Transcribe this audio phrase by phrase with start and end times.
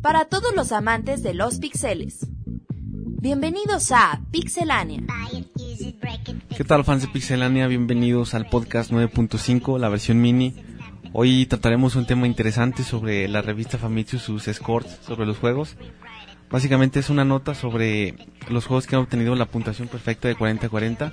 [0.00, 2.26] para todos los amantes de los pixeles.
[2.86, 5.02] Bienvenidos a Pixelania.
[6.56, 7.66] ¿Qué tal fans de Pixelania?
[7.66, 10.54] Bienvenidos al podcast 9.5, la versión mini.
[11.12, 15.76] Hoy trataremos un tema interesante sobre la revista Famitsu, sus scores sobre los juegos.
[16.50, 18.16] Básicamente es una nota sobre
[18.48, 21.12] los juegos que han obtenido la puntuación perfecta de 40-40.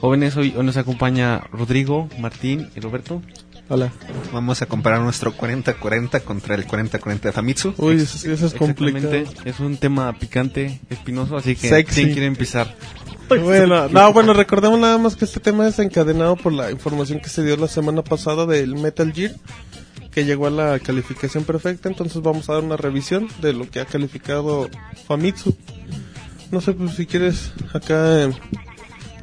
[0.00, 3.20] Jóvenes, hoy, hoy nos acompaña Rodrigo, Martín y Roberto.
[3.68, 3.90] Hola.
[4.32, 7.74] Vamos a comparar nuestro 40-40 contra el 40-40 de Famitsu.
[7.78, 9.24] Uy, eso, eso es complicado.
[9.44, 11.94] Es un tema picante, espinoso, así que Sexy.
[11.94, 12.74] ¿quién quiere empezar?
[13.28, 17.30] Bueno, no, bueno, recordemos nada más que este tema es encadenado por la información que
[17.30, 19.32] se dio la semana pasada del Metal Gear,
[20.10, 23.80] que llegó a la calificación perfecta, entonces vamos a dar una revisión de lo que
[23.80, 24.68] ha calificado
[25.06, 25.56] Famitsu.
[26.50, 28.32] No sé, pues si quieres acá, eh,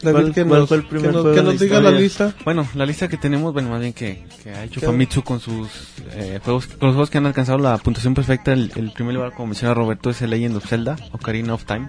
[0.01, 1.79] David, ¿Cuál- que cuál nos, fue el que primer nos- que de la nos diga
[1.81, 2.33] la lista.
[2.43, 4.85] Bueno, la lista que tenemos, bueno, más bien que, que ha hecho ¿Qué?
[4.87, 5.67] Famitsu con sus
[6.13, 8.53] eh, juegos, con los juegos que han alcanzado la puntuación perfecta.
[8.53, 11.87] El, el primer lugar, como menciona Roberto, es el Legend of Zelda, Ocarina of Time,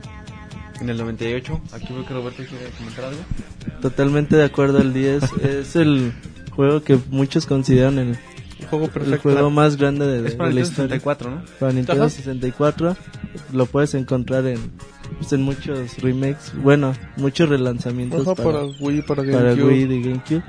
[0.80, 1.60] en el 98.
[1.72, 3.20] Aquí veo que Roberto quiere comentar algo.
[3.80, 5.22] Totalmente de acuerdo al 10.
[5.44, 6.12] es el
[6.50, 8.18] juego que muchos consideran el,
[8.70, 9.22] Juego el perfecto.
[9.22, 10.88] juego más grande de, Es para de el la historia.
[10.96, 11.42] 64, ¿no?
[11.58, 12.10] Para Nintendo Ajá.
[12.10, 12.96] 64
[13.52, 14.58] lo puedes encontrar en,
[15.12, 19.64] pues, en muchos remakes, bueno, muchos relanzamientos Ajá, para, para Wii, para para GameCube.
[19.68, 20.42] Wii y GameCube.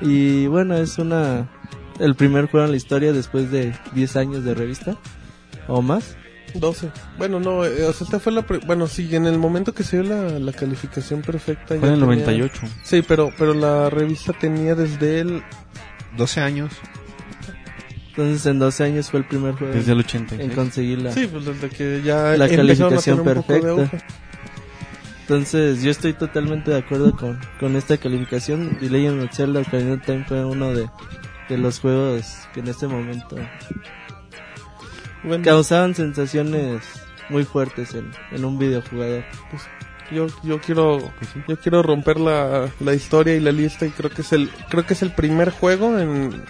[0.00, 1.48] Y bueno, es una
[1.98, 4.96] el primer juego en la historia después de 10 años de revista
[5.66, 6.16] o más.
[6.54, 6.88] 12.
[7.18, 8.46] Bueno, no, eh, o sea, esta fue la...
[8.46, 11.74] pri- Bueno, sí, en el momento que se dio la, la calificación perfecta...
[11.74, 12.60] ya Fue en el tenía- 98.
[12.84, 15.42] Sí, pero, pero la revista tenía desde el...
[16.16, 16.72] 12 años.
[18.18, 20.52] Entonces en 12 años fue el primer juego Desde el en 86.
[20.52, 24.04] conseguir la, Sí, pues desde que ya La calificación tener un poco de perfecta.
[25.20, 28.76] Entonces, yo estoy totalmente de acuerdo con, con esta calificación.
[28.80, 30.88] The Legend of Zelda Ocarina of Time fue uno de,
[31.48, 33.36] de los juegos que en este momento
[35.22, 36.82] Bueno, causaban sensaciones
[37.28, 39.22] muy fuertes en, en un videojugador.
[40.10, 44.10] yo, yo quiero, Pues yo quiero romper la, la historia y la lista y creo
[44.10, 46.42] que es el, creo que es el primer juego en,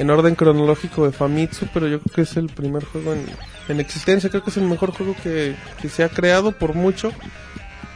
[0.00, 3.26] en orden cronológico de Famitsu, pero yo creo que es el primer juego en,
[3.68, 4.30] en existencia.
[4.30, 7.12] Creo que es el mejor juego que, que se ha creado por mucho.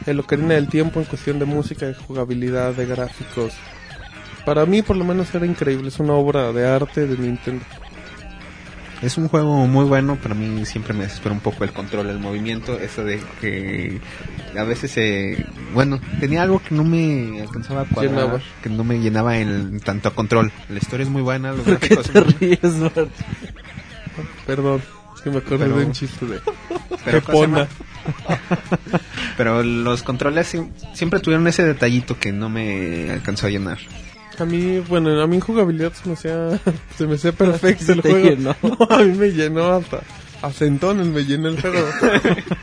[0.05, 3.53] El Ocarina del Tiempo en cuestión de música, de jugabilidad, de gráficos.
[4.45, 5.87] Para mí, por lo menos, era increíble.
[5.87, 7.65] Es una obra de arte de Nintendo.
[9.05, 12.09] Es un juego muy bueno, pero a mí siempre me desespera un poco el control,
[12.09, 13.99] el movimiento, eso de que
[14.57, 18.99] a veces, eh, bueno, tenía algo que no me alcanzaba a cuadrar, que no me
[18.99, 20.51] llenaba en tanto a control.
[20.69, 22.91] La historia es muy buena, los ¿Por qué gráficos te son muy- ríes?
[24.47, 24.81] Perdón,
[25.15, 26.39] es que me acordé Pero- de un chiste de
[27.05, 27.67] pero, Qué pona.
[29.37, 30.55] pero los controles
[30.93, 33.77] siempre tuvieron ese detallito que no me alcanzó a llenar.
[34.39, 36.59] A mí, bueno, a mí en jugabilidad se me hacía,
[36.97, 38.29] se me hacía perfecto el juego.
[38.29, 38.55] llenó.
[38.63, 40.01] No, a mí me llenó hasta
[40.41, 41.77] a centones me llenó el juego.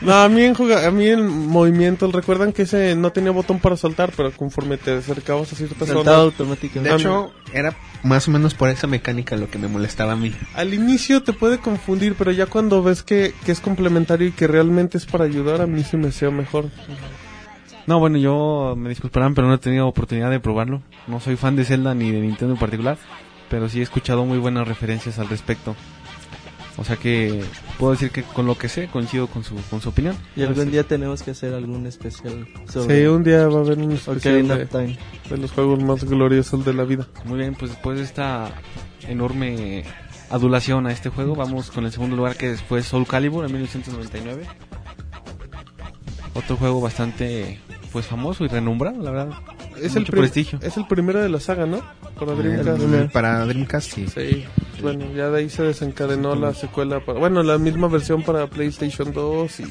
[0.03, 3.59] no, a mí en juga- a mí en movimiento, recuerdan que ese no tenía botón
[3.59, 6.95] para saltar, pero conforme te acercabas a ciertas Saltaba zonas, De automáticamente.
[6.95, 10.33] hecho, era más o menos por esa mecánica lo que me molestaba a mí.
[10.55, 14.47] al inicio te puede confundir, pero ya cuando ves que, que es complementario y que
[14.47, 16.67] realmente es para ayudar, a mí se me hacía mejor.
[17.87, 20.83] No, bueno, yo me disculparán, pero no he tenido oportunidad de probarlo.
[21.07, 22.97] No soy fan de Zelda ni de Nintendo en particular,
[23.51, 25.75] pero sí he escuchado muy buenas referencias al respecto.
[26.79, 27.45] O sea que
[27.79, 30.17] puedo decir que con lo que sé coincido con su, con su opinión.
[30.37, 33.79] Y algún día tenemos que hacer algún especial sobre Sí, un día va a haber
[33.79, 34.97] un especial de,
[35.29, 37.07] de los juegos más gloriosos de la vida.
[37.27, 38.53] Muy bien, pues después de esta
[39.07, 39.85] enorme
[40.31, 44.45] adulación a este juego, vamos con el segundo lugar que fue Soul Calibur en 1999.
[46.35, 47.61] Otro juego bastante
[47.93, 49.39] pues famoso y renombrado, la verdad.
[49.81, 50.59] Es el, Mucho prim- prestigio.
[50.63, 51.81] es el primero de la saga, ¿no?
[52.19, 52.83] Para Dreamcast.
[52.83, 54.07] El- para Dreamcast, sí.
[54.09, 54.45] Sí,
[54.81, 59.13] bueno, ya de ahí se desencadenó la secuela para, bueno, la misma versión para PlayStation
[59.13, 59.65] 2 y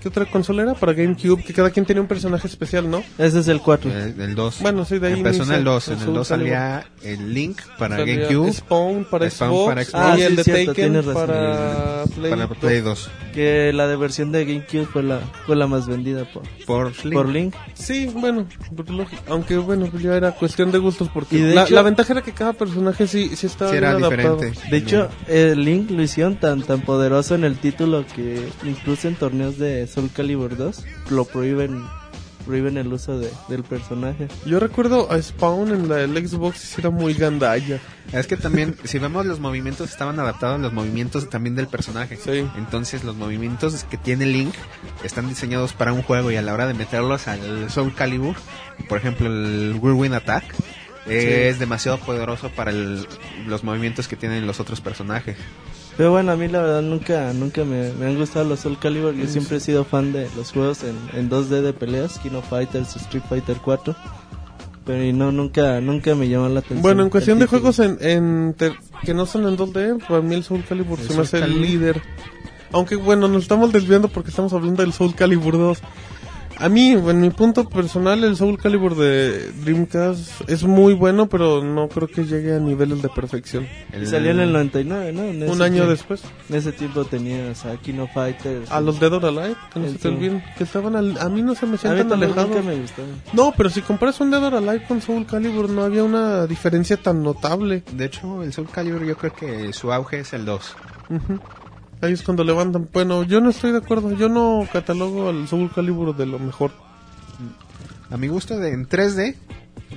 [0.00, 0.74] ¿qué otra consola era?
[0.74, 3.02] Para GameCube, que cada quien tenía un personaje especial, ¿no?
[3.18, 3.90] Ese es el 4.
[3.90, 4.58] El, el 2.
[4.62, 5.88] Bueno, sí, de ahí Empezó en el 2.
[5.88, 6.24] En el 2 Calibur.
[6.26, 8.52] salía el Link para Salía GameCube.
[8.52, 9.94] Spawn para Spawn Xbox, para Xbox.
[9.94, 13.10] Ah, y el sí, de cierto, Taken para Play, para Play 2.
[13.34, 17.14] Que la de versión de GameCube fue la, fue la más vendida por, Por Link.
[17.14, 17.54] por Link.
[17.74, 18.46] Sí, bueno,
[18.88, 21.82] lógico, aunque bueno, pues ya era cuestión de gustos porque Y de la, hecho- la
[21.82, 24.36] ventaja era que cada personaje sí, sí estaba Sí, era bien adaptado.
[24.36, 24.70] diferente.
[24.70, 29.14] De hecho, el Link lo hicieron tan, tan poderoso en el título que incluso en
[29.14, 31.84] torneos de Soul Calibur 2 lo prohíben,
[32.46, 34.28] prohíben el uso de, del personaje.
[34.46, 37.78] Yo recuerdo a Spawn en la del Xbox era muy gandalla.
[38.12, 42.16] Es que también, si vemos los movimientos, estaban adaptados a los movimientos también del personaje.
[42.16, 42.48] Sí.
[42.56, 44.54] Entonces, los movimientos que tiene Link
[45.04, 48.36] están diseñados para un juego y a la hora de meterlos al Soul Calibur,
[48.88, 50.44] por ejemplo, el Whirlwind Attack,
[51.06, 53.06] Es demasiado poderoso para el-
[53.46, 55.36] los movimientos que tienen los otros personajes.
[55.98, 59.14] Pero bueno, a mí la verdad nunca nunca me, me han gustado los Soul Calibur.
[59.14, 62.48] Yo siempre he sido fan de los juegos en, en 2D de peleas, King of
[62.48, 63.94] Fighters, Street Fighter 4.
[64.86, 66.80] Pero y no, nunca nunca me llamó la atención.
[66.82, 70.36] Bueno, en cuestión de juegos en, en ter- que no son en 2D, para mí
[70.36, 72.00] el Soul Calibur El se me hace el líder.
[72.72, 75.78] Aunque bueno, nos estamos desviando porque estamos hablando del Soul Calibur 2.
[76.60, 81.62] A mí, en mi punto personal, el Soul Calibur de Dreamcast es muy bueno, pero
[81.62, 83.68] no creo que llegue a niveles de perfección.
[83.96, 85.22] Y salió en el 99, ¿no?
[85.22, 86.22] En Un ese año tiempo- después.
[86.48, 88.72] En ese tiempo tenías a King of Fighters.
[88.72, 91.42] A los Dead or Alive, que no se te olviden, que estaban al- a mí
[91.42, 92.64] no se me sientan alejados.
[92.64, 92.74] me.
[93.32, 96.96] No, pero si comparas un Dead or Alive con Soul Calibur, no había una diferencia
[96.96, 97.84] tan notable.
[97.92, 100.74] De hecho, el Soul Calibur yo creo que su auge es el 2.
[101.08, 101.38] Ujú.
[102.00, 102.88] Ahí es cuando levantan.
[102.92, 104.12] Bueno, yo no estoy de acuerdo.
[104.16, 106.70] Yo no catalogo al Soul Calibur de lo mejor.
[108.10, 109.34] A mi gusto, de, en 3D,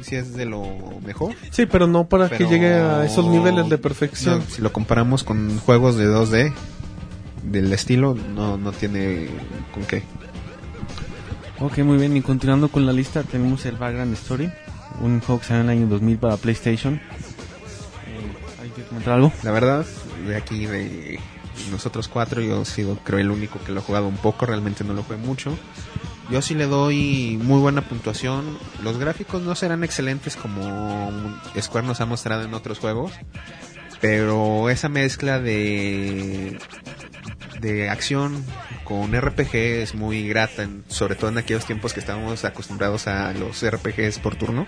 [0.02, 0.64] si es de lo
[1.06, 1.34] mejor.
[1.52, 4.40] Sí, pero no para pero- que llegue a esos niveles de perfección.
[4.40, 6.54] No, si lo comparamos con juegos de 2D
[7.44, 9.28] del estilo, no, no tiene
[9.74, 10.04] con qué.
[11.60, 12.18] Ok, muy bien.
[12.18, 14.52] Y continuando con la lista, tenemos el Vagrant Story,
[15.02, 16.96] un juego que salió en el año 2000 para PlayStation.
[16.96, 17.02] Eh,
[18.64, 19.32] ¿Hay que comentar algo?
[19.44, 19.86] La verdad,
[20.28, 21.20] de aquí, de
[21.72, 24.84] nosotros cuatro, yo he sido, creo, el único que lo he jugado un poco, realmente
[24.84, 25.58] no lo jugué mucho.
[26.30, 28.58] Yo sí le doy muy buena puntuación.
[28.84, 31.12] Los gráficos no serán excelentes como
[31.60, 33.12] Square nos ha mostrado en otros juegos,
[34.00, 36.58] pero esa mezcla de
[37.62, 38.44] de acción
[38.84, 43.64] con RPG es muy grata, sobre todo en aquellos tiempos que estábamos acostumbrados a los
[43.66, 44.68] RPGs por turnos.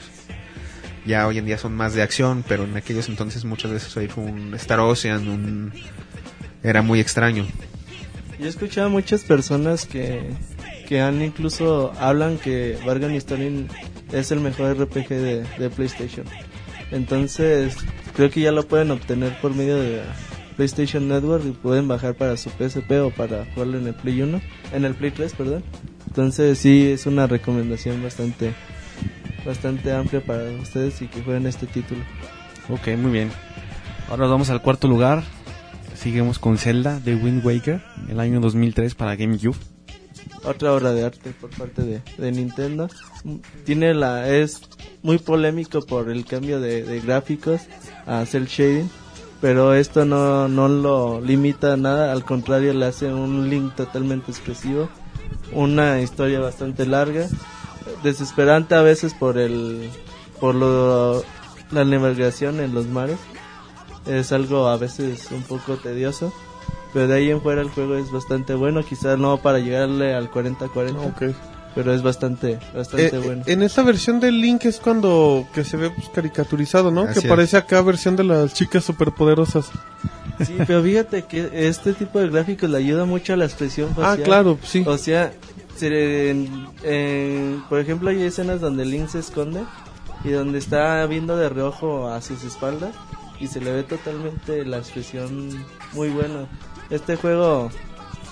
[1.05, 4.11] Ya hoy en día son más de acción, pero en aquellos entonces muchas veces oír
[4.15, 5.73] un Star Ocean un...
[6.63, 7.45] era muy extraño.
[8.39, 10.31] Yo he escuchado a muchas personas que,
[10.87, 13.67] que han incluso hablan que Bargain Story
[14.11, 16.25] es el mejor RPG de, de PlayStation.
[16.91, 17.77] Entonces,
[18.15, 20.01] creo que ya lo pueden obtener por medio de
[20.55, 24.41] PlayStation Network y pueden bajar para su PSP o para jugarlo en el Play 1,
[24.73, 25.63] en el Play 3, perdón.
[26.07, 28.53] Entonces, sí es una recomendación bastante
[29.45, 32.01] bastante amplia para ustedes y que jueguen este título.
[32.69, 33.31] Ok, muy bien.
[34.09, 35.23] Ahora vamos al cuarto lugar.
[35.95, 39.57] Seguimos con Zelda de Wind Waker, el año 2003 para GameCube.
[40.43, 42.89] otra obra de arte por parte de, de Nintendo.
[43.65, 44.61] Tiene la es
[45.01, 47.61] muy polémico por el cambio de, de gráficos
[48.05, 48.89] a cel shading,
[49.41, 54.31] pero esto no, no lo limita a nada, al contrario le hace un link totalmente
[54.31, 54.89] expresivo,
[55.51, 57.27] una historia bastante larga,
[58.03, 59.89] desesperante a veces por el
[60.39, 61.23] por lo,
[61.71, 63.17] la navegación en los mares.
[64.07, 66.33] Es algo a veces un poco tedioso.
[66.93, 70.29] Pero de ahí en fuera el juego es bastante bueno, quizás no para llegarle al
[70.29, 71.35] 40-40, Ok.
[71.73, 73.41] pero es bastante, bastante Eh, bueno.
[73.47, 77.01] En esta versión del Link es cuando que se ve pues, caricaturizado, ¿no?
[77.01, 77.25] Así que es.
[77.25, 79.71] parece acá versión de las chicas superpoderosas.
[80.45, 83.95] Sí, pero fíjate que este tipo de gráficos le ayuda mucho a la expresión Ah,
[83.95, 84.23] facial.
[84.23, 84.83] claro, sí.
[84.85, 85.33] O sea,
[85.75, 89.63] se- en- en- por ejemplo, hay escenas donde Link se esconde
[90.23, 92.91] y donde está viendo de reojo a sus espaldas
[93.43, 95.49] y se le ve totalmente la expresión
[95.93, 96.47] muy buena.
[96.89, 97.69] Este juego,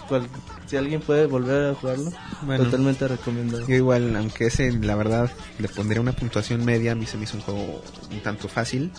[0.07, 0.27] cual-
[0.67, 2.11] si alguien puede volver a jugarlo,
[2.43, 2.63] Bueno.
[2.63, 3.67] totalmente recomendado.
[3.67, 5.29] Yo igual, aunque ese la verdad
[5.59, 8.91] le pondría una puntuación media, a mí se me hizo un juego un tanto fácil.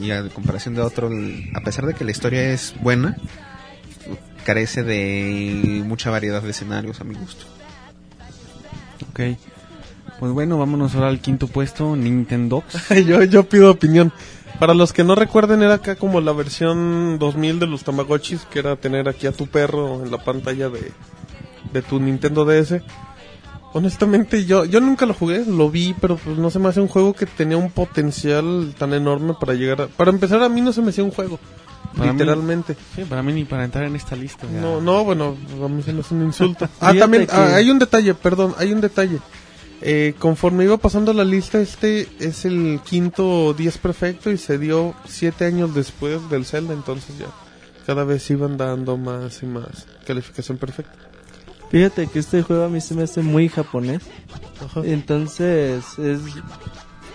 [0.00, 1.10] Y a comparación de otro,
[1.54, 3.16] a pesar de que la historia es buena,
[4.44, 7.44] carece de mucha variedad de escenarios a mi gusto.
[9.10, 9.20] Ok.
[10.18, 12.64] Pues bueno, vámonos ahora al quinto puesto, Nintendo.
[13.06, 14.12] yo, yo pido opinión.
[14.58, 18.58] Para los que no recuerden, era acá como la versión 2000 de los Tamagotchis, que
[18.58, 20.92] era tener aquí a tu perro en la pantalla de,
[21.72, 22.80] de tu Nintendo DS.
[23.74, 26.88] Honestamente, yo, yo nunca lo jugué, lo vi, pero pues no se me hace un
[26.88, 29.86] juego que tenía un potencial tan enorme para llegar a...
[29.88, 31.38] Para empezar, a mí no se me hacía un juego,
[31.96, 32.76] Para mí- literalmente.
[32.96, 34.46] Sí, para mí ni para entrar en esta lista.
[34.50, 36.66] No, no, bueno, a mí se me hace un insulto.
[36.80, 39.18] ah, también, que- ah, hay un detalle, perdón, hay un detalle.
[39.80, 44.94] Eh, conforme iba pasando la lista, este es el quinto 10 perfecto y se dio
[45.06, 47.26] siete años después del Zelda, entonces ya
[47.86, 50.92] cada vez iban dando más y más calificación perfecta.
[51.70, 54.02] Fíjate que este juego a mí se me hace muy japonés.
[54.64, 54.80] Ajá.
[54.84, 56.20] Entonces, es...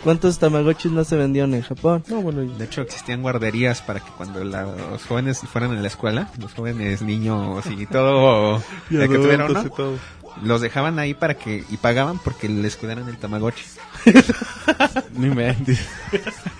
[0.03, 2.03] ¿cuántos Tamagotchis no se vendieron en Japón?
[2.07, 5.81] No, bueno, y- De hecho, existían guarderías para que cuando la- los jóvenes fueran a
[5.81, 9.97] la escuela, los jóvenes niños y todo, y el que tuviera adultos uno, y todo.
[10.41, 13.63] Los dejaban ahí para que, y pagaban porque les cuidaran el tamagotchi.
[15.15, 15.85] Ni me entiendes.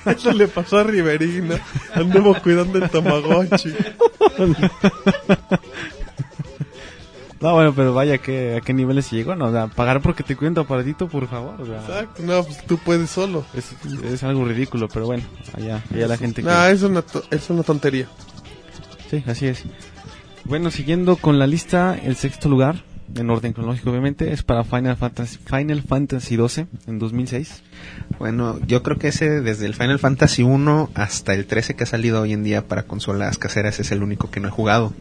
[0.06, 1.60] Eso le pasó a Riverina.
[1.94, 3.74] Anduvo cuidando el Tamagotchi.
[7.42, 9.36] No, bueno, pero vaya, que, ¿a qué niveles llegó?
[9.36, 11.60] No, o sea, pagar porque te cuento aparatito, por favor.
[11.62, 13.44] O sea, Exacto, no, pues tú puedes solo.
[13.54, 13.74] es,
[14.06, 16.48] es algo ridículo, pero bueno, allá, allá la gente que...
[16.48, 18.08] No, es una, es una tontería.
[19.10, 19.64] Sí, así es.
[20.46, 22.82] Bueno, siguiendo con la lista, el sexto lugar,
[23.16, 27.64] en orden cronológico obviamente, es para Final Fantasy, Final Fantasy XII en 2006.
[28.20, 31.88] Bueno, yo creo que ese desde el Final Fantasy 1 hasta el 13 que ha
[31.88, 34.94] salido hoy en día para consolas caseras es el único que no he jugado.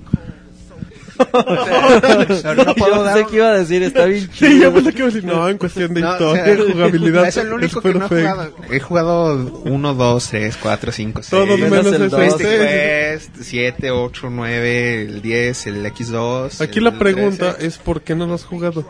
[2.66, 4.62] no puedo Yo dar sé que iba a decir, está bien Sí, chido.
[4.62, 7.28] yo pensé que iba a decir, no, en cuestión de No, historia, o sea, jugabilidad.
[7.28, 8.54] Es el único que no he jugado.
[8.70, 11.30] He jugado 1, 2, 3, 4, 5, 6.
[11.30, 12.20] Todos menos menos el el dos.
[12.20, 13.34] Mystic Quest.
[13.36, 16.60] Quest, 7, 8, 9, el 10, el X2.
[16.60, 18.86] Aquí el la pregunta 13, es ¿por qué no lo has jugado?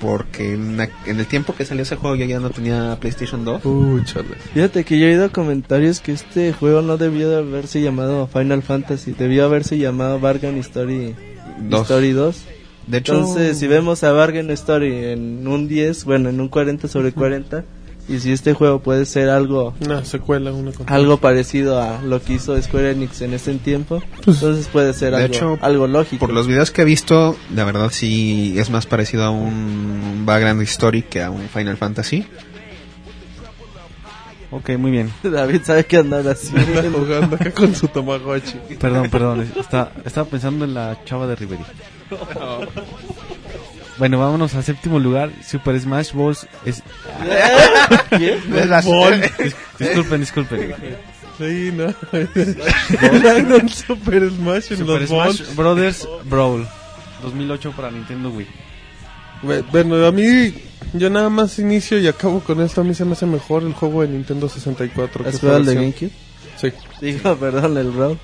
[0.00, 3.64] Porque en, el tiempo que salió ese juego yo ya no tenía PlayStation 2.
[3.64, 4.34] Uy, chale.
[4.52, 8.62] Fíjate que yo he oído comentarios que este juego no debió de haberse llamado Final
[8.62, 11.14] Fantasy, debió haberse llamado Bargain Story
[11.60, 11.82] Dos.
[11.82, 12.42] Story 2.
[12.86, 16.88] De hecho, Entonces, si vemos a Bargain Story en un 10, bueno, en un 40
[16.88, 17.64] sobre 40,
[18.08, 22.34] y si este juego puede ser algo Una secuela, una algo parecido a lo que
[22.34, 26.26] hizo Square Enix en ese tiempo, Pues, entonces puede ser algo, hecho, algo lógico.
[26.26, 30.62] por los videos que he visto, la verdad sí es más parecido a un Background
[30.62, 32.26] Story que a un Final Fantasy.
[34.52, 35.10] Ok, muy bien.
[35.24, 36.54] David sabe que andar así.
[36.56, 38.58] Está jugando acá con su Tamagotchi.
[38.78, 41.64] Perdón, perdón, está, estaba pensando en la chava de Riveri.
[43.98, 46.46] Bueno, vámonos al séptimo lugar, Super Smash Bros.
[46.64, 46.82] Es,
[48.10, 48.40] ¿Quién?
[48.84, 49.22] Ball.
[49.38, 50.74] dis- disculpen, disculpen.
[51.38, 51.94] Sí, no.
[53.20, 55.56] Dragon Super Smash en Super los Smash balls.
[55.56, 56.68] Brothers Brawl
[57.22, 58.46] 2008 para Nintendo Wii.
[59.42, 60.52] Bu- Bueno, a mí,
[60.94, 62.80] yo nada más inicio y acabo con esto.
[62.80, 65.22] A mí se me hace mejor el juego de Nintendo 64.
[65.22, 65.74] que ¿Has esta jugado el de.
[65.74, 66.10] GameCube?
[66.56, 68.18] Sí, Digo, perdón, el Brawl.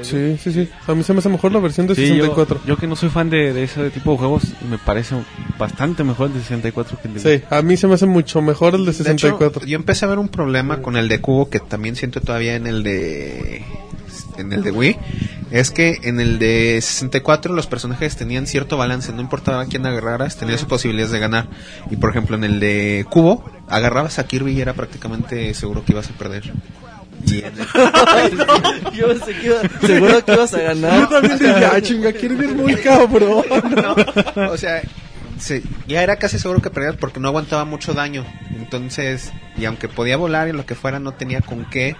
[0.00, 0.68] Sí, sí, sí.
[0.86, 2.60] A mí se me hace mejor la versión de Sí, 64.
[2.62, 5.14] yo, yo que no soy fan de, de ese tipo de juegos, me parece
[5.58, 7.20] bastante mejor el de 64 que el de.
[7.20, 9.66] Sí, a mí se me hace mucho mejor el de De hecho, 64.
[9.66, 12.66] yo empecé a ver un problema con el de Cubo que también siento todavía en
[12.66, 13.62] el de
[14.38, 14.96] en el de Wii.
[15.50, 20.36] Es que en el de 64 los personajes tenían cierto balance, no importaba quién agarraras,
[20.36, 21.48] tenías posibilidades de ganar.
[21.90, 25.92] Y por ejemplo en el de Cubo, agarrabas a Kirby y era prácticamente seguro que
[25.92, 26.52] ibas a perder.
[27.26, 31.08] Y en el- Yo pensé que iba, seguro que ibas a Yo ganar.
[31.08, 33.44] también dije, ah, chinga, Kirby es muy cabrón.
[34.50, 34.82] o sea,
[35.38, 38.24] se- ya era casi seguro que perdías porque no aguantaba mucho daño.
[38.56, 41.96] Entonces, y aunque podía volar y lo que fuera, no tenía con qué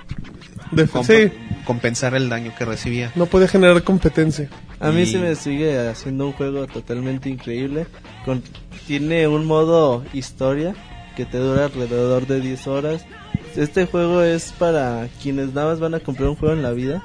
[0.72, 1.32] De- comp- sí,
[1.64, 3.12] compensar el daño que recibía.
[3.14, 4.48] no puede generar competencia.
[4.80, 7.86] A mí Y- se me sigue haciendo un juego totalmente increíble.
[8.24, 8.42] Con,
[8.86, 10.74] tiene un modo historia
[11.16, 13.04] que te dura alrededor de 10 horas.
[13.56, 17.02] Este juego es para quienes nada más van a comprar un juego en la vida.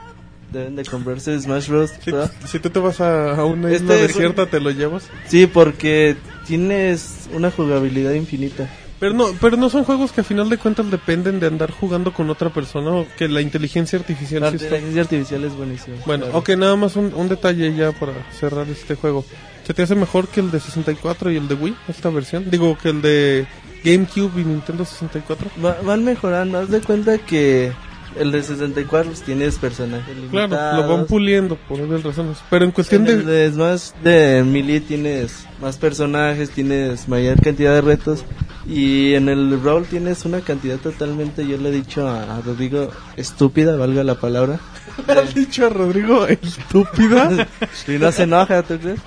[0.51, 1.91] Deben de comprarse Smash Bros.
[2.03, 2.11] Si,
[2.47, 5.03] si tú te vas a, a una Este isla un- desierta, te lo llevas.
[5.29, 8.67] Sí, porque tienes una jugabilidad infinita.
[9.01, 12.13] Pero no, pero no son juegos que a final de cuentas dependen de andar jugando
[12.13, 15.97] con otra persona o que la inteligencia artificial La sí está- inteligencia artificial es buenísima.
[16.05, 16.37] Bueno, Claro.
[16.39, 19.25] ok, nada más un, un detalle ya para cerrar este juego.
[19.67, 22.49] ¿Se te hace mejor que el de 64 y el de Wii, esta versión?
[22.49, 23.47] Digo, que el de
[23.83, 25.49] GameCube y Nintendo 64.
[25.63, 26.59] Va- van mejorando.
[26.59, 27.71] Haz de cuenta que
[28.19, 32.37] el de 64 pues, tienes personajes Claro, lo van puliendo por obvias razones.
[32.49, 33.49] Pero en cuestión En el de...
[33.49, 38.25] de Smash de Melee tienes más personajes, tienes mayor cantidad de retos
[38.67, 42.89] y en el Brawl tienes una cantidad totalmente, yo le he dicho a, a Rodrigo,
[43.17, 44.59] estúpida, valga la palabra.
[45.07, 47.47] ¿Has dicho a Rodrigo estúpida?
[47.87, 48.99] Y no se enoja, ¿tú crees?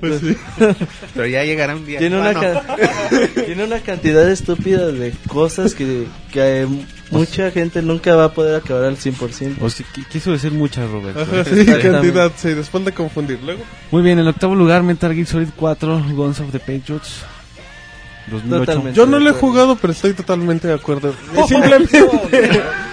[0.00, 0.36] pues sí.
[1.14, 1.98] Pero ya llegará un día.
[1.98, 2.60] Tiene una, Bueno,
[3.46, 6.66] tiene una cantidad estúpida de cosas que, que eh,
[7.10, 9.56] mucha gente nunca va a poder acabar al 100%.
[9.60, 11.20] O sí, qui- quiso decir muchas, Roberto.
[11.22, 13.38] Ajá, sí, cantidad, sí, después de confundir.
[13.44, 17.24] Luego, Muy bien, en el octavo lugar, Metal Gear Solid 4, Guns of the Patriots.
[18.28, 18.64] 2008.
[18.64, 18.96] Totalmente.
[18.96, 21.14] yo no lo he jugado, pero estoy totalmente de acuerdo.
[21.48, 21.98] Simplemente,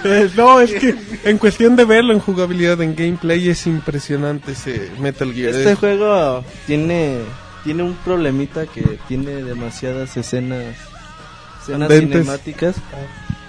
[0.04, 0.94] eh, no, es que
[1.24, 5.50] en cuestión de verlo en jugabilidad, en gameplay, es impresionante ese Metal Gear.
[5.54, 7.18] Este Es- juego tiene
[7.64, 10.74] tiene un problemita que tiene demasiadas escenas
[11.60, 12.76] escenas cinemáticas.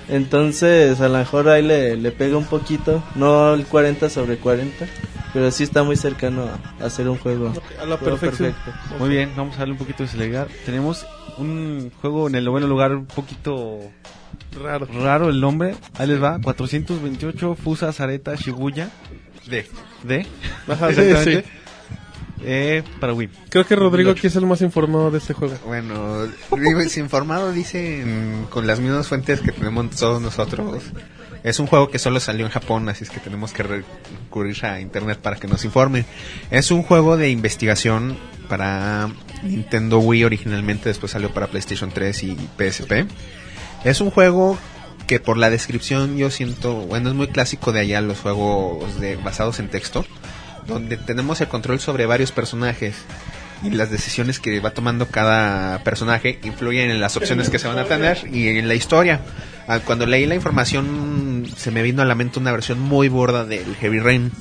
[0.09, 4.87] Entonces, a lo mejor ahí le, le pega un poquito, no el 40 sobre 40,
[5.33, 6.49] pero sí está muy cercano
[6.81, 8.53] a, hacer un juego, a la perfección.
[8.53, 8.97] perfecto.
[8.97, 10.47] Muy bien, vamos a darle un poquito de celeridad.
[10.65, 11.05] Tenemos
[11.39, 13.79] un juego en el noveno lugar un poquito
[14.61, 14.87] Raro.
[15.01, 15.75] raro el nombre.
[15.97, 18.89] Ahí les va, 428 Fusa Zareta Shibuya
[19.47, 19.67] de-
[20.03, 20.25] de
[20.67, 21.43] Ajá, sí, Exactamente.
[21.43, 21.49] sí.
[22.43, 23.29] eh, para Wii.
[23.49, 25.55] Creo que Rodrigo aquí es el más informado de este juego.
[25.65, 26.25] Bueno,
[26.57, 28.03] digo, informado dice
[28.49, 30.83] con las mismas fuentes que tenemos todos nosotros.
[31.41, 34.81] Es un juego que solo salió en Japón, así es que tenemos que recurrir a
[34.81, 36.05] internet para que nos informen.
[36.51, 38.17] Es un juego de investigación
[38.49, 39.09] para
[39.43, 43.05] Nintendo Wii originalmente, después salió para PlayStation 3 y PSP.
[43.83, 44.57] Es un juego
[45.07, 49.15] que por la descripción yo siento, bueno, es muy clásico de allá los juegos de,
[49.15, 50.05] basados en texto,
[50.67, 52.95] donde tenemos el control sobre varios personajes
[53.63, 57.79] y las decisiones que va tomando cada personaje influyen en las opciones que se van
[57.79, 59.21] a tener y en la historia.
[59.67, 63.45] Ah, cuando leí la información se me vino a la mente una versión muy borda
[63.45, 64.31] del Heavy Rain.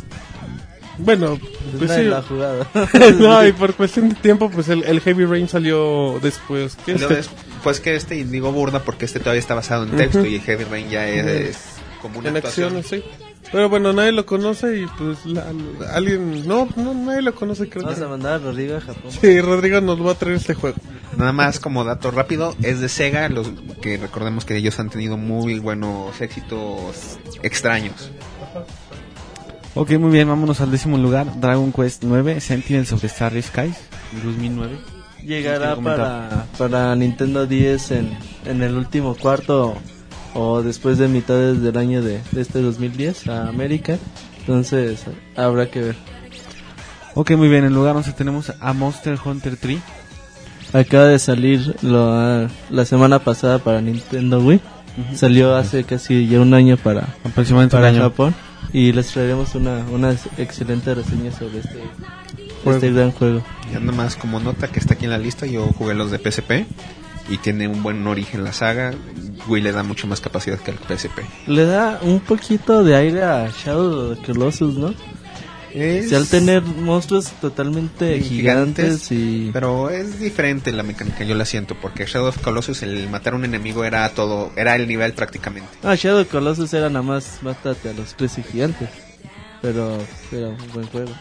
[0.98, 1.38] Bueno,
[1.78, 2.02] pues, sí.
[2.02, 2.66] la jugada.
[3.18, 6.76] no, y por cuestión de tiempo, pues el, el Heavy Rain salió después.
[6.84, 7.16] ¿Qué Luego este?
[7.16, 7.30] des-
[7.62, 10.40] Pues que este, y digo burda porque este todavía está basado en texto y el
[10.42, 11.58] Heavy Rain ya es, es
[12.02, 12.76] como una en actuación.
[12.76, 13.10] acciones, sí.
[13.50, 15.46] Pero bueno, nadie lo conoce y pues la-
[15.94, 16.46] alguien...
[16.46, 18.08] No, no, nadie lo conoce, creo Vamos a que...
[18.08, 19.10] mandar a Rodrigo a Japón.
[19.10, 20.76] Sí, Rodrigo nos va a traer este juego.
[21.16, 23.50] Nada más como dato rápido, es de Sega, los
[23.80, 28.10] que recordemos que ellos han tenido muy buenos éxitos extraños.
[29.80, 31.38] Ok, muy bien, vámonos al décimo lugar.
[31.40, 33.76] Dragon Quest 9, Sentinels of the Starry Skies,
[34.24, 34.76] 2009.
[35.24, 39.76] Llegará para, para Nintendo 10 en, en el último cuarto
[40.34, 43.98] o después de mitades del año de, de este 2010 a América.
[44.40, 45.04] Entonces
[45.36, 45.96] habrá que ver.
[47.14, 49.78] Ok, muy bien, en lugar 11 tenemos a Monster Hunter 3.
[50.72, 54.60] Acaba de salir lo, la semana pasada para Nintendo Wii.
[55.14, 58.00] Salió hace casi ya un año para, Aproximadamente un para año.
[58.02, 58.34] Japón.
[58.72, 61.82] Y les traeremos una, una excelente reseña sobre este,
[62.66, 63.42] este gran juego.
[63.70, 66.18] Y nada más como nota que está aquí en la lista, yo jugué los de
[66.18, 66.66] PSP
[67.28, 68.92] y tiene un buen origen la saga.
[69.46, 71.20] Wii le da mucho más capacidad que al PSP.
[71.46, 74.94] Le da un poquito de aire a Shadow of the Colossus, ¿no?
[75.80, 79.50] Es- al tener monstruos totalmente Gigantes, gigantes y...
[79.52, 83.36] Pero es diferente la mecánica, yo la siento, porque Shadow of Colossus, el matar a
[83.36, 85.68] un enemigo era todo, era el nivel prácticamente.
[85.82, 88.88] Ah, Shadow of Colossus era nada más mátate a los tres gigantes.
[89.62, 89.98] Pero
[90.32, 91.12] era un buen juego.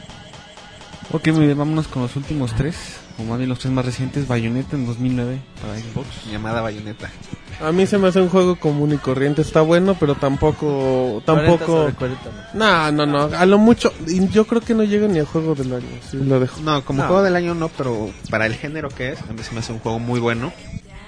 [1.13, 2.75] Ok, muy bien, vámonos con los últimos tres,
[3.17, 4.27] o más bien los tres más recientes.
[4.27, 6.07] Bayonetta en 2009 para Xbox.
[6.29, 7.09] Llamada Bayonetta.
[7.61, 9.41] A mí se me hace un juego común y corriente.
[9.41, 11.21] Está bueno, pero tampoco...
[11.25, 11.65] 40 Tampoco...
[11.65, 12.23] sobre 40,
[12.53, 12.91] ¿no?
[12.91, 13.35] No, no.
[13.35, 13.91] A lo mucho...
[14.05, 15.87] y Yo creo que no llega ni a juego del año.
[16.11, 16.59] Sí, lo dejo.
[16.61, 17.07] No, como No.
[17.07, 19.71] juego del año no, pero para el género que es, a mí se me hace
[19.73, 20.51] un juego muy bueno.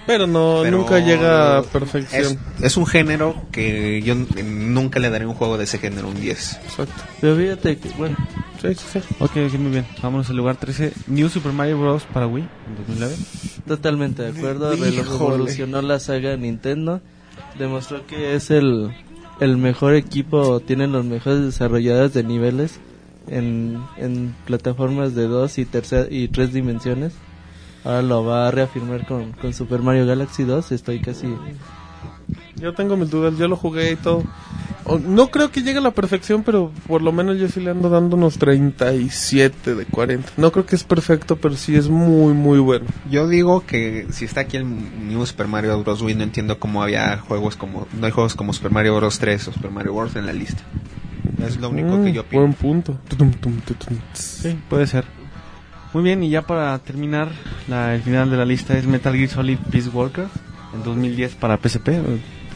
[0.09, 2.39] Pero no, Pero nunca llega a Es, perfección.
[2.63, 6.59] es un género que yo nunca le daré un juego de ese género un 10.
[6.65, 7.03] Exacto.
[7.21, 8.17] Pero fíjate que, bueno,
[8.59, 8.99] Sí, sí, sí.
[9.19, 9.85] Ok, ok, muy bien.
[10.01, 10.93] Vámonos al lugar 13.
[11.07, 12.03] New Super Mario Bros.
[12.11, 13.15] para Wii en 2009.
[13.67, 14.71] totalmente de acuerdo.
[14.75, 17.01] Revolucionó la saga Nintendo.
[17.59, 18.89] Demostró que es el,
[19.39, 22.79] el mejor equipo, tienen los mejores desarrolladores de niveles
[23.27, 27.13] en, en plataformas de dos y, tercer, y tres dimensiones.
[27.83, 30.71] Ahora lo va a reafirmar con, con Super Mario Galaxy 2.
[30.71, 31.27] Estoy casi
[32.57, 34.23] Yo tengo mis dudas, yo lo jugué y todo.
[35.07, 37.89] No creo que llegue a la perfección, pero por lo menos yo sí le ando
[37.89, 40.31] dando unos 37 de 40.
[40.37, 42.85] No creo que es perfecto, pero sí es muy, muy bueno.
[43.09, 44.65] Yo digo que si está aquí el
[45.07, 46.01] New Super Mario Bros.
[46.01, 49.19] Wii, no entiendo cómo había juegos como, no hay juegos como Super Mario Bros.
[49.19, 50.63] 3 o Super Mario World en la lista.
[51.45, 52.59] Es lo único Mm, que yo Buen pienso.
[52.59, 52.99] punto.
[53.15, 53.97] Tum, tutum.
[54.13, 55.05] Sí, puede ser.
[55.93, 57.29] Muy bien, y ya para terminar,
[57.67, 60.27] la, el final de la lista es Metal Gear Solid Peace Walker
[60.73, 61.89] en 2010 para PSP,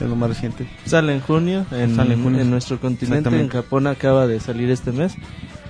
[0.04, 0.68] es lo más reciente.
[0.86, 2.42] Sale en junio en, Sale en junio.
[2.42, 3.30] en nuestro continente.
[3.30, 3.50] En.
[3.50, 5.16] Japón acaba de salir este mes.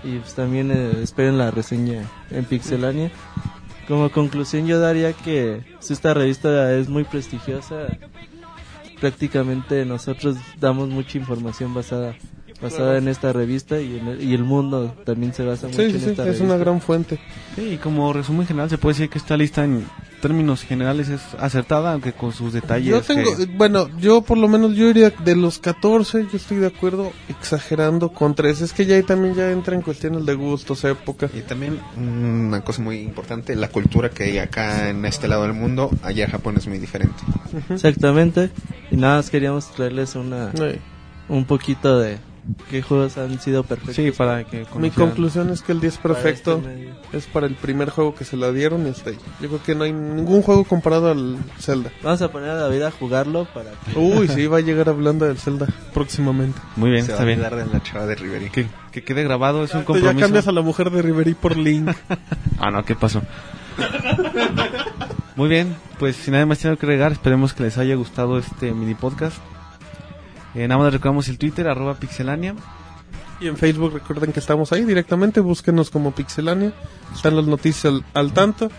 [0.03, 3.11] Y pues también eh, esperen la reseña en Pixelania.
[3.87, 7.87] Como conclusión yo daría que si esta revista es muy prestigiosa.
[8.99, 12.15] Prácticamente nosotros damos mucha información basada
[12.63, 15.89] basada en esta revista y, en el, y el mundo también se basa mucho Sí,
[15.89, 16.45] sí, en sí, esta es revista.
[16.45, 17.19] una gran fuente.
[17.55, 19.85] Sí, y como resumen general se puede decir que esta lista en
[20.21, 22.87] términos generales es acertada, aunque con sus detalles.
[22.89, 26.57] Yo tengo, que- bueno, yo por lo menos yo iría de los 14, yo estoy
[26.57, 28.61] de acuerdo, exagerando con 3.
[28.61, 31.29] Es que ya ahí también ya entra en cuestiones de gustos, época.
[31.37, 35.43] Y también mm, una cosa muy importante, la cultura que hay acá en este lado
[35.43, 37.17] del mundo, allá en Japón es muy diferente.
[37.69, 38.49] Exactamente.
[38.91, 40.51] Y nada más queríamos traerles una
[41.29, 42.17] un poquito de
[42.69, 43.95] qué juegos han sido perfectos.
[43.95, 47.55] Sí, para que Mi conclusión es que el 10 para perfecto este es para el
[47.55, 49.17] primer juego que se la dieron y hasta ahí.
[49.41, 51.91] Yo creo que no hay ningún juego comparado al Zelda.
[52.01, 55.25] Vamos a poner a David a jugarlo para que Uy, sí, va a llegar hablando
[55.25, 56.59] del Zelda próximamente.
[56.75, 57.39] Muy bien, Se va está a bien.
[57.39, 58.49] olvidar de la chava de Riveri.
[58.49, 60.19] Que, que quede grabado, es un Ya compromiso.
[60.19, 61.89] cambias a la mujer de Riverí por Link.
[62.59, 63.21] Ah, no, ¿qué pasó?
[65.35, 68.71] Muy bien, pues sin nada más tiene que agregar, esperemos que les haya gustado este
[68.71, 69.37] mini podcast.
[70.55, 72.55] Eh, nada más recordamos el Twitter, arroba pixelania.
[73.39, 76.71] Y en Facebook recuerden que estamos ahí directamente, búsquenos como Pixelania,
[77.13, 78.69] están las noticias al, al tanto.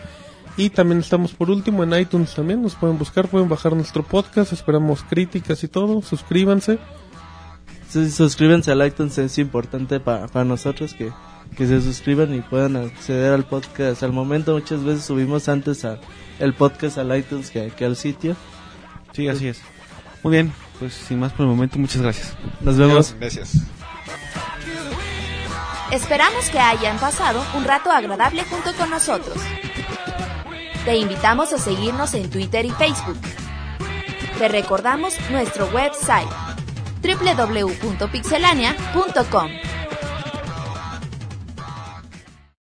[0.56, 4.52] Y también estamos por último en iTunes también, nos pueden buscar, pueden bajar nuestro podcast,
[4.52, 6.78] esperamos críticas y todo, suscríbanse.
[7.90, 11.10] suscríbanse al iTunes, es importante para nosotros que,
[11.56, 14.04] que se suscriban y puedan acceder al podcast.
[14.04, 15.98] Al momento muchas veces subimos antes a,
[16.38, 18.36] el podcast al iTunes que, que al sitio.
[19.12, 19.60] Sí, así es.
[20.22, 22.36] Muy bien, pues sin más por el momento, muchas gracias.
[22.60, 23.14] Nos vemos.
[23.18, 23.62] Gracias.
[25.90, 29.38] Esperamos que hayan pasado un rato agradable junto con nosotros.
[30.84, 33.18] Te invitamos a seguirnos en Twitter y Facebook.
[34.38, 36.28] Te recordamos nuestro website
[37.02, 39.73] www.pixelania.com.